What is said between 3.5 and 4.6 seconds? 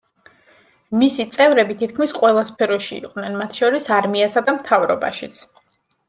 შორის არმიასა და